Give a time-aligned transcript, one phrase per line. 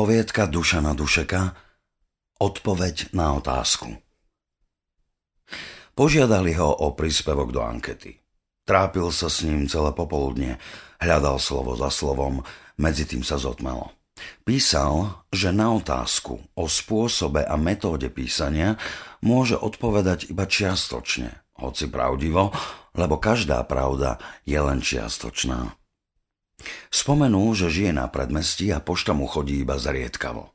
[0.00, 1.52] Poviedka Dušana Dušeka
[2.40, 4.00] Odpoveď na otázku
[5.92, 8.16] Požiadali ho o príspevok do ankety.
[8.64, 10.56] Trápil sa s ním celé popoludne,
[11.04, 12.40] hľadal slovo za slovom,
[12.80, 13.92] medzi tým sa zotmelo.
[14.40, 18.80] Písal, že na otázku o spôsobe a metóde písania
[19.20, 22.56] môže odpovedať iba čiastočne, hoci pravdivo,
[22.96, 24.16] lebo každá pravda
[24.48, 25.76] je len čiastočná.
[26.92, 30.52] Spomenul, že žije na predmestí a pošta mu chodí iba zriedkavo.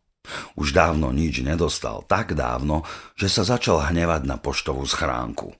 [0.57, 2.81] Už dávno nič nedostal, tak dávno,
[3.13, 5.53] že sa začal hnevať na poštovú schránku.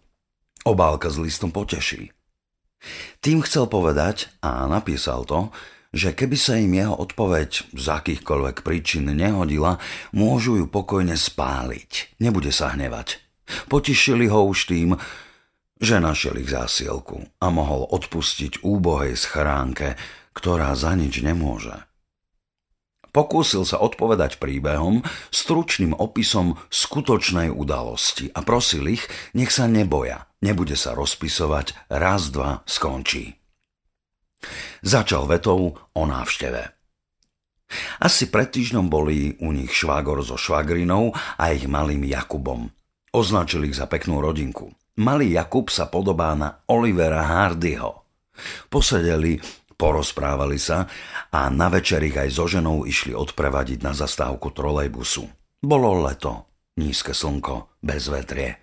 [0.65, 2.09] Obálka s listom poteší.
[3.21, 5.53] Tým chcel povedať, a napísal to,
[5.95, 9.79] že keby sa im jeho odpoveď z akýchkoľvek príčin nehodila,
[10.11, 12.19] môžu ju pokojne spáliť.
[12.19, 13.23] Nebude sa hnevať.
[13.71, 14.99] Potišili ho už tým,
[15.79, 19.95] že našiel ich zásielku a mohol odpustiť úbohej schránke,
[20.35, 21.73] ktorá za nič nemôže.
[23.15, 24.99] Pokúsil sa odpovedať príbehom,
[25.31, 32.67] stručným opisom skutočnej udalosti a prosil ich, nech sa neboja, nebude sa rozpisovať, raz, dva,
[32.67, 33.39] skončí.
[34.83, 36.75] Začal vetou o návšteve.
[38.03, 42.69] Asi pred týždňom boli u nich švágor so švagrinou a ich malým Jakubom.
[43.15, 44.75] Označili ich za peknú rodinku.
[44.99, 48.03] Malý Jakub sa podobá na Olivera Hardyho.
[48.67, 49.39] Posedeli
[49.75, 50.87] Porozprávali sa
[51.31, 55.27] a na večer ich aj so ženou išli odprevadiť na zastávku trolejbusu.
[55.59, 56.47] Bolo leto,
[56.79, 58.55] nízke slnko, bez vetrie.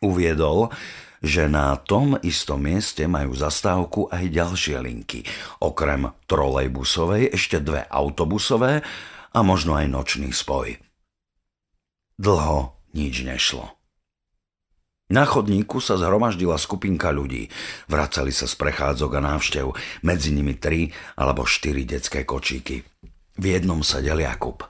[0.00, 0.72] Uviedol,
[1.20, 5.26] že na tom istom mieste majú zastávku aj ďalšie linky.
[5.60, 8.80] Okrem trolejbusovej ešte dve autobusové
[9.34, 10.78] a možno aj nočný spoj.
[12.18, 13.77] Dlho nič nešlo.
[15.08, 17.48] Na chodníku sa zhromaždila skupinka ľudí.
[17.88, 19.66] Vracali sa z prechádzok a návštev,
[20.04, 22.84] medzi nimi tri alebo štyri detské kočíky.
[23.40, 24.60] V jednom sedel Jakub.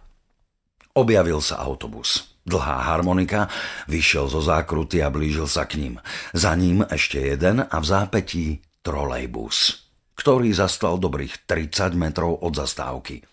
[0.95, 2.39] Objavil sa autobus.
[2.47, 3.51] Dlhá harmonika,
[3.91, 5.95] vyšiel zo zákruty a blížil sa k ním.
[6.31, 13.27] Za ním ešte jeden a v zápetí trolejbus, ktorý zastal dobrých 30 metrov od zastávky.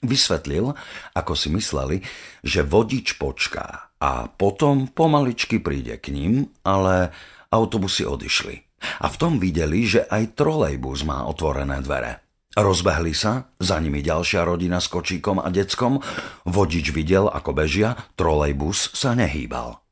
[0.00, 0.72] Vysvetlil,
[1.12, 2.00] ako si mysleli,
[2.40, 7.10] že vodič počká a potom pomaličky príde k ním, ale
[7.50, 8.62] autobusy odišli.
[9.02, 12.22] A v tom videli, že aj trolejbus má otvorené dvere.
[12.54, 16.02] Rozbehli sa, za nimi ďalšia rodina s kočíkom a deckom,
[16.46, 19.82] vodič videl, ako bežia, trolejbus sa nehýbal.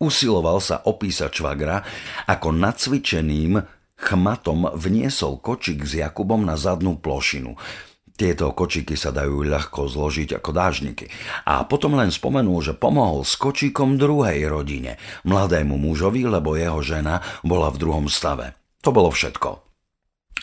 [0.00, 1.84] Usiloval sa opísať švagra,
[2.28, 3.60] ako nacvičeným
[3.98, 7.56] chmatom vniesol kočík s Jakubom na zadnú plošinu–
[8.18, 11.06] tieto kočíky sa dajú ľahko zložiť ako dážniky.
[11.46, 17.22] A potom len spomenul, že pomohol s kočíkom druhej rodine, mladému mužovi, lebo jeho žena
[17.46, 18.58] bola v druhom stave.
[18.82, 19.62] To bolo všetko.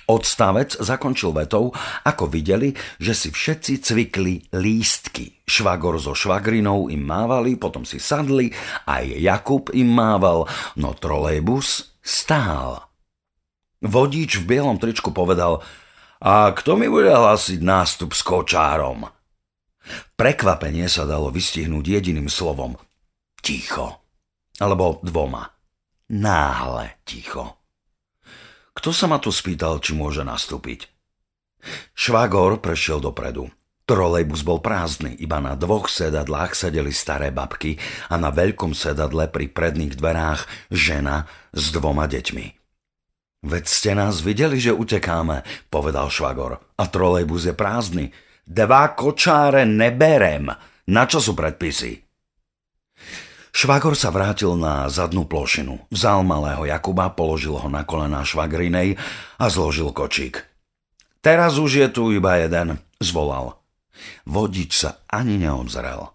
[0.06, 1.74] Odstavec zakončil vetou,
[2.06, 5.44] ako videli, že si všetci cvikli lístky.
[5.44, 8.54] Švagor so švagrinou im mávali, potom si sadli,
[8.86, 10.48] aj Jakub im mával,
[10.78, 12.86] no trolejbus stál.
[13.82, 15.60] Vodič v bielom tričku povedal–
[16.24, 19.08] a kto mi bude hlásiť nástup s kočárom?
[20.16, 22.80] Prekvapenie sa dalo vystihnúť jediným slovom.
[23.44, 24.02] Ticho.
[24.58, 25.52] Alebo dvoma.
[26.10, 27.60] Náhle ticho.
[28.76, 30.88] Kto sa ma tu spýtal, či môže nastúpiť?
[31.98, 33.50] Švagor prešiel dopredu.
[33.86, 37.78] Trolejbus bol prázdny, iba na dvoch sedadlách sedeli staré babky
[38.10, 42.65] a na veľkom sedadle pri predných dverách žena s dvoma deťmi.
[43.46, 46.58] Veď ste nás videli, že utekáme, povedal švagor.
[46.82, 48.10] A trolejbus je prázdny.
[48.42, 50.50] Dva kočáre neberem.
[50.90, 52.02] Na čo sú predpisy?
[53.54, 55.88] Švagor sa vrátil na zadnú plošinu.
[55.94, 58.98] Vzal malého Jakuba, položil ho na kolená švagrinej
[59.38, 60.42] a zložil kočík.
[61.22, 63.62] Teraz už je tu iba jeden, zvolal.
[64.26, 66.12] Vodič sa ani neobzrel.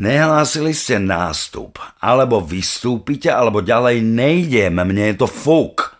[0.00, 5.99] Nehlásili ste nástup, alebo vystúpite, alebo ďalej nejdem, mne je to fúk.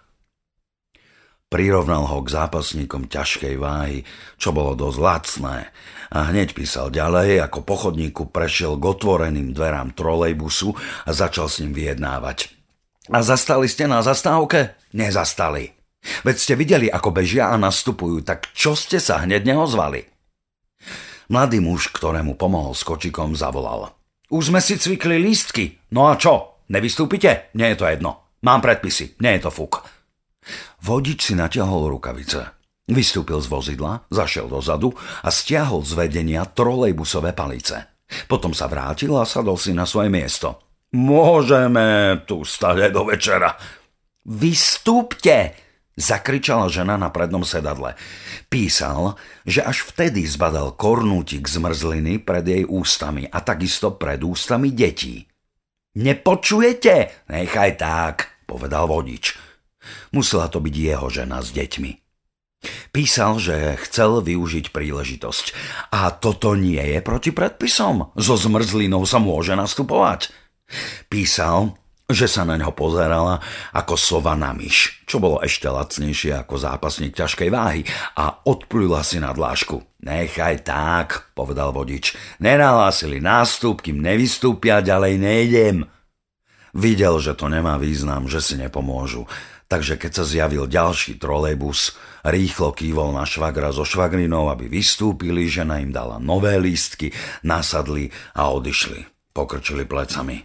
[1.51, 4.07] Prirovnal ho k zápasníkom ťažkej váhy,
[4.39, 5.59] čo bolo dosť lacné
[6.15, 11.59] a hneď písal ďalej, ako po chodníku prešiel k otvoreným dverám trolejbusu a začal s
[11.59, 12.55] ním vyjednávať.
[13.11, 14.79] A zastali ste na zastávke?
[14.95, 15.75] Nezastali.
[16.23, 20.07] Veď ste videli, ako bežia a nastupujú, tak čo ste sa hneď neozvali?
[21.31, 23.91] Mladý muž, ktorému pomohol s kočikom, zavolal.
[24.31, 25.83] Už sme si cvikli lístky.
[25.91, 26.63] No a čo?
[26.71, 27.51] Nevystúpite?
[27.59, 28.39] Nie je to jedno.
[28.47, 29.19] Mám predpisy.
[29.19, 29.83] Nie je to fuk.
[30.81, 32.57] Vodič si natiahol rukavice.
[32.91, 34.91] Vystúpil z vozidla, zašiel dozadu
[35.23, 37.87] a stiahol z vedenia trolejbusové palice.
[38.27, 40.59] Potom sa vrátil a sadol si na svoje miesto.
[40.91, 43.55] Môžeme tu stať do večera.
[44.27, 45.55] Vystúpte,
[46.01, 47.93] Zakričala žena na prednom sedadle.
[48.49, 55.29] Písal, že až vtedy zbadal kornútik zmrzliny pred jej ústami a takisto pred ústami detí.
[56.01, 57.29] Nepočujete?
[57.29, 58.17] Nechaj tak,
[58.49, 59.50] povedal vodič.
[60.13, 61.93] Musela to byť jeho žena s deťmi.
[62.93, 65.47] Písal, že chcel využiť príležitosť.
[65.97, 68.13] A toto nie je proti predpisom.
[68.21, 70.29] So zmrzlinou sa môže nastupovať.
[71.09, 71.81] Písal,
[72.11, 73.41] že sa na ňo pozerala
[73.73, 77.87] ako sova na myš, čo bolo ešte lacnejšie ako zápasník ťažkej váhy
[78.19, 80.03] a odplula si na dlášku.
[80.03, 82.19] Nechaj tak, povedal vodič.
[82.43, 85.77] Nenahlásili nástup, kým nevystúpia, ďalej nejdem.
[86.75, 89.27] Videl, že to nemá význam, že si nepomôžu,
[89.71, 91.95] takže keď sa zjavil ďalší trolejbus,
[92.27, 97.15] rýchlo kývol na švagra so švagrinou, aby vystúpili, žena im dala nové lístky,
[97.47, 99.07] nasadli a odišli.
[99.31, 100.43] Pokrčili plecami.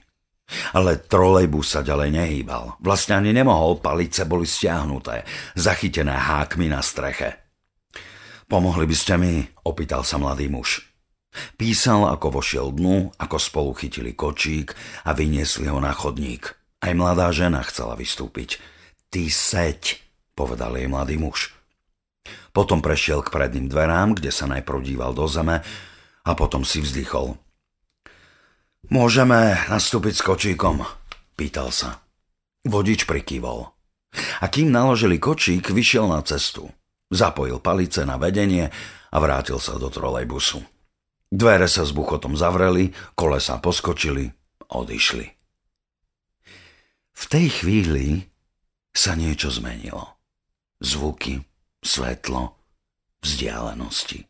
[0.77, 2.77] Ale trolejbus sa ďalej nehýbal.
[2.77, 5.25] Vlastne ani nemohol, palice boli stiahnuté,
[5.57, 7.41] zachytené hákmi na streche.
[8.45, 9.41] Pomohli by ste mi?
[9.65, 10.85] opýtal sa mladý muž.
[11.57, 16.53] Písal, ako vošiel dnu, ako spolu chytili kočík a vyniesli ho na chodník.
[16.77, 18.61] Aj mladá žena chcela vystúpiť.
[19.15, 20.03] Ty seď,
[20.35, 21.55] povedal jej mladý muž.
[22.51, 25.63] Potom prešiel k predným dverám, kde sa najprv díval do zeme
[26.27, 27.39] a potom si vzdychol.
[28.91, 30.83] Môžeme nastúpiť s kočíkom?
[31.39, 32.03] Pýtal sa.
[32.67, 33.71] Vodič prikývol.
[34.43, 36.67] A kým naložili kočík, vyšiel na cestu.
[37.07, 38.67] Zapojil palice na vedenie
[39.15, 40.59] a vrátil sa do trolejbusu.
[41.31, 44.27] Dvere sa s buchotom zavreli, kolesa poskočili,
[44.75, 45.27] odišli.
[47.15, 48.34] V tej chvíli
[48.95, 50.15] sa niečo zmenilo.
[50.79, 51.43] Zvuky,
[51.83, 52.55] svetlo,
[53.19, 54.23] vzdialenosti.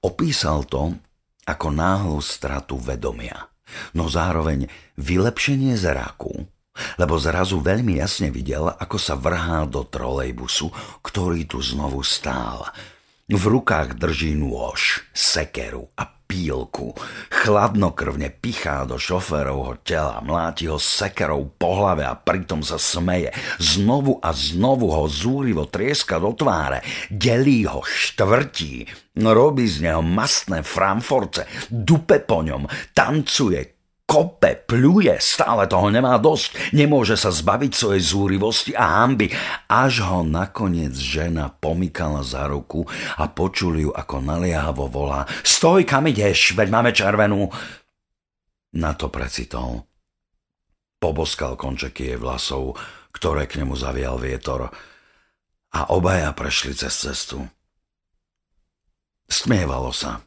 [0.00, 0.96] Opísal to
[1.44, 3.52] ako náhlu stratu vedomia,
[3.92, 4.64] no zároveň
[4.96, 6.48] vylepšenie zraku,
[6.96, 10.72] lebo zrazu veľmi jasne videl, ako sa vrhá do trolejbusu,
[11.04, 12.64] ktorý tu znovu stál.
[13.28, 16.96] V rukách drží nôž, sekeru a pílku.
[17.30, 23.30] Chladnokrvne pichá do šoférovho tela, mláti ho sekerou po hlave a pritom sa smeje.
[23.60, 26.80] Znovu a znovu ho zúrivo trieska do tváre,
[27.12, 28.88] delí ho, štvrtí,
[29.20, 32.66] robí z neho mastné framforce, dupe po ňom,
[32.96, 33.73] tancuje,
[34.04, 39.32] kope, pluje, stále toho nemá dosť, nemôže sa zbaviť svojej zúrivosti a hamby,
[39.66, 42.84] až ho nakoniec žena pomykala za ruku
[43.18, 47.48] a počuli ju, ako naliehavo volá Stoj, kam ideš, veď máme červenú.
[48.76, 49.88] Na to precitol.
[51.00, 52.76] Poboskal končeky jej vlasov,
[53.12, 54.72] ktoré k nemu zavial vietor
[55.74, 57.42] a obaja prešli cez cestu.
[59.26, 60.22] Stmievalo sa.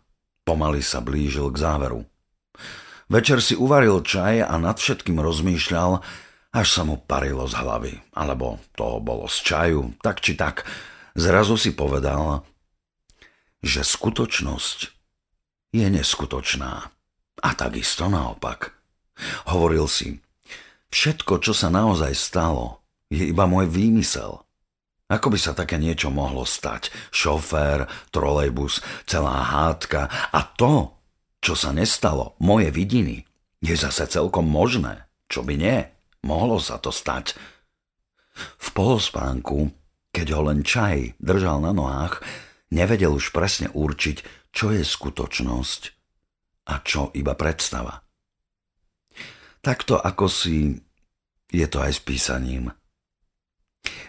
[0.48, 2.08] Pomaly sa blížil k záveru.
[3.08, 6.04] Večer si uvaril čaj a nad všetkým rozmýšľal,
[6.52, 7.94] až sa mu parilo z hlavy.
[8.12, 10.68] Alebo to bolo z čaju, tak či tak.
[11.16, 12.44] Zrazu si povedal,
[13.64, 14.80] že skutočnosť
[15.72, 16.92] je neskutočná.
[17.38, 18.76] A takisto naopak.
[19.48, 20.20] Hovoril si,
[20.92, 24.44] všetko, čo sa naozaj stalo, je iba môj výmysel.
[25.08, 26.92] Ako by sa také niečo mohlo stať?
[27.16, 30.97] Šofér, trolejbus, celá hádka a to,
[31.42, 33.28] čo sa nestalo, moje vidiny,
[33.62, 35.10] je zase celkom možné.
[35.28, 35.78] Čo by nie?
[36.24, 37.36] Mohlo sa to stať.
[38.38, 39.74] V polospánku,
[40.14, 42.22] keď ho len čaj držal na nohách,
[42.70, 45.82] nevedel už presne určiť, čo je skutočnosť
[46.68, 48.02] a čo iba predstava.
[49.62, 50.78] Takto ako si
[51.52, 52.72] je to aj s písaním.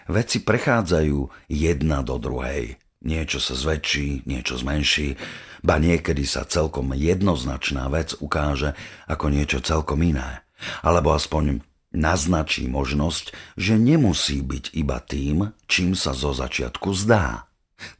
[0.09, 2.75] Veci prechádzajú jedna do druhej.
[2.99, 5.15] Niečo sa zväčší, niečo zmenší,
[5.63, 8.75] ba niekedy sa celkom jednoznačná vec ukáže
[9.07, 10.43] ako niečo celkom iné.
[10.83, 11.63] Alebo aspoň
[11.95, 17.47] naznačí možnosť, že nemusí byť iba tým, čím sa zo začiatku zdá.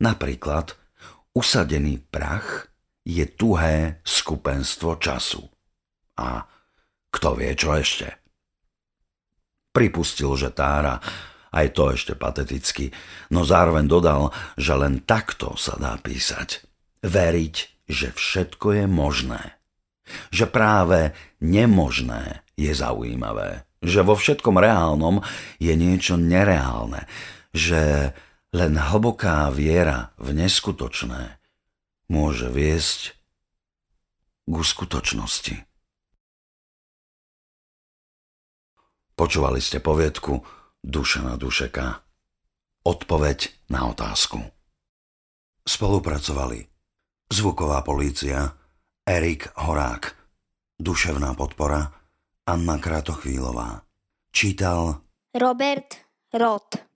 [0.04, 0.76] Napríklad,
[1.32, 2.68] usadený prach
[3.08, 5.48] je tuhé skupenstvo času.
[6.20, 6.44] A
[7.10, 8.20] kto vie čo ešte?
[9.72, 11.00] Pripustil, že Tára
[11.50, 12.94] aj to ešte pateticky,
[13.34, 16.66] no zároveň dodal, že len takto sa dá písať.
[17.02, 17.56] Veriť,
[17.90, 19.58] že všetko je možné.
[20.30, 21.00] Že práve
[21.42, 23.66] nemožné je zaujímavé.
[23.80, 25.24] Že vo všetkom reálnom
[25.58, 27.08] je niečo nereálne.
[27.56, 28.14] Že
[28.54, 31.38] len hlboká viera v neskutočné
[32.10, 33.14] môže viesť
[34.50, 35.56] k skutočnosti.
[39.14, 40.42] Počúvali ste poviedku
[40.84, 42.02] Duša na dušeka.
[42.84, 44.40] Odpoveď na otázku.
[45.68, 46.66] Spolupracovali
[47.30, 48.58] Zvuková polícia
[49.06, 50.18] Erik Horák
[50.80, 51.94] Duševná podpora
[52.48, 53.86] Anna Kratochvílová
[54.34, 55.06] Čítal
[55.38, 55.94] Robert
[56.34, 56.89] Roth